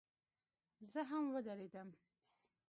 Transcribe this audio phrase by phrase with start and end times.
[0.91, 1.89] زه هم ودرېدم.